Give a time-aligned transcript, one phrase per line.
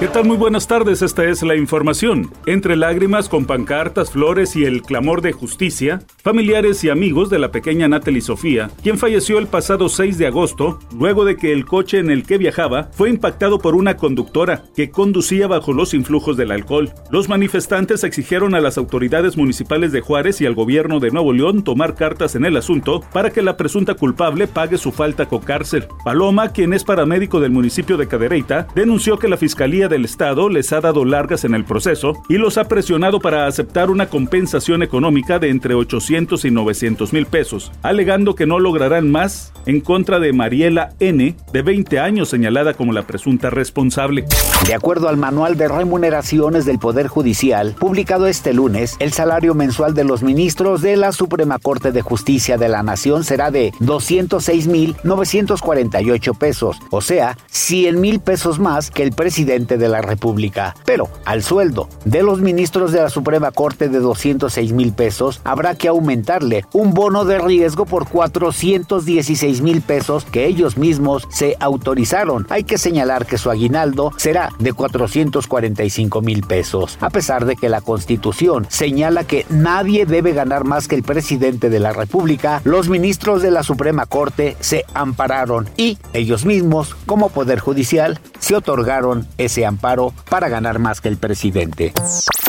[0.00, 0.26] ¿Qué tal?
[0.26, 2.30] Muy buenas tardes, esta es la información.
[2.46, 7.50] Entre lágrimas, con pancartas, flores y el clamor de justicia, familiares y amigos de la
[7.50, 11.98] pequeña Natalie Sofía, quien falleció el pasado 6 de agosto, luego de que el coche
[11.98, 16.52] en el que viajaba fue impactado por una conductora que conducía bajo los influjos del
[16.52, 16.92] alcohol.
[17.10, 21.64] Los manifestantes exigieron a las autoridades municipales de Juárez y al gobierno de Nuevo León
[21.64, 25.88] tomar cartas en el asunto para que la presunta culpable pague su falta con cárcel.
[26.04, 30.72] Paloma, quien es paramédico del municipio de Cadereyta, denunció que la Fiscalía del Estado les
[30.72, 35.38] ha dado largas en el proceso y los ha presionado para aceptar una compensación económica
[35.38, 40.32] de entre 800 y 900 mil pesos, alegando que no lograrán más en contra de
[40.32, 44.24] Mariela N., de 20 años, señalada como la presunta responsable.
[44.66, 49.94] De acuerdo al manual de remuneraciones del Poder Judicial, publicado este lunes, el salario mensual
[49.94, 56.36] de los ministros de la Suprema Corte de Justicia de la Nación será de 206.948
[56.36, 60.74] pesos, o sea, 100 mil pesos más que el presidente de la República.
[60.84, 65.74] Pero al sueldo de los ministros de la Suprema Corte de 206 mil pesos habrá
[65.74, 72.46] que aumentarle un bono de riesgo por 416 mil pesos que ellos mismos se autorizaron.
[72.50, 77.68] Hay que señalar que su aguinaldo será de 445 mil pesos, a pesar de que
[77.68, 82.88] la Constitución señala que nadie debe ganar más que el presidente de la República, los
[82.88, 89.26] ministros de la Suprema Corte se ampararon y ellos mismos, como Poder Judicial, se otorgaron
[89.38, 91.92] ese amparo para ganar más que el presidente.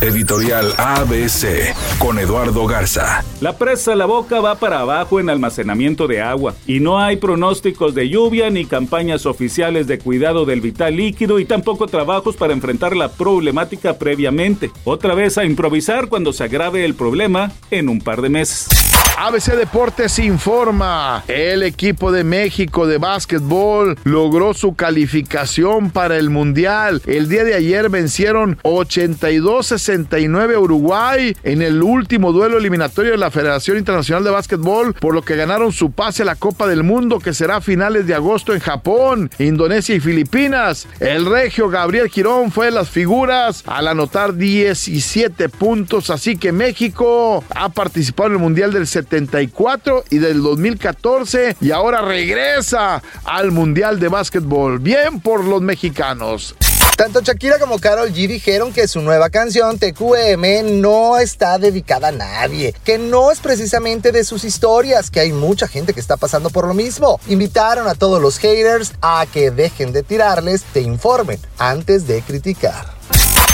[0.00, 3.24] Editorial ABC con Eduardo Garza.
[3.40, 7.94] La presa La Boca va para abajo en almacenamiento de agua y no hay pronósticos
[7.94, 12.94] de lluvia ni campañas oficiales de cuidado del vital líquido y tampoco trabajos para enfrentar
[12.94, 14.70] la problemática previamente.
[14.84, 18.87] Otra vez a improvisar cuando se agrave el problema en un par de meses.
[19.20, 27.02] ABC Deportes informa, el equipo de México de básquetbol logró su calificación para el Mundial.
[27.04, 33.32] El día de ayer vencieron 82-69 a Uruguay en el último duelo eliminatorio de la
[33.32, 37.18] Federación Internacional de Básquetbol, por lo que ganaron su pase a la Copa del Mundo
[37.18, 40.86] que será a finales de agosto en Japón, Indonesia y Filipinas.
[41.00, 47.42] El regio Gabriel Girón fue de las figuras al anotar 17 puntos, así que México
[47.52, 53.52] ha participado en el Mundial del 70 74 y del 2014 y ahora regresa al
[53.52, 54.78] Mundial de Básquetbol.
[54.78, 56.54] Bien por los mexicanos.
[56.96, 62.12] Tanto Shakira como Carol G dijeron que su nueva canción TQM no está dedicada a
[62.12, 66.50] nadie, que no es precisamente de sus historias, que hay mucha gente que está pasando
[66.50, 67.20] por lo mismo.
[67.28, 72.98] Invitaron a todos los haters a que dejen de tirarles, te informen antes de criticar.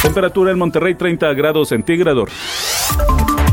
[0.03, 2.31] Temperatura en Monterrey 30 grados centígrados.